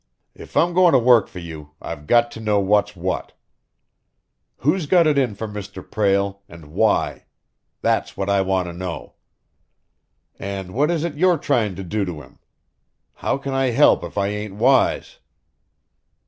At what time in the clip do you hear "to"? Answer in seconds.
0.93-0.97, 2.31-2.39, 8.67-8.73, 11.75-11.83, 12.05-12.19